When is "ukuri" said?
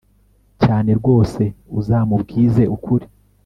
2.75-3.05